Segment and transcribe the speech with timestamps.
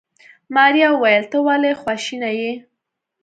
[0.55, 2.51] ماريا وويل ته ولې خواشيني يې.